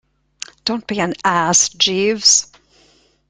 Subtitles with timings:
[0.65, 2.47] Don't be an ass, Jeeves.